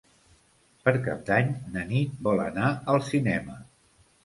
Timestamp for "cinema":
3.13-3.63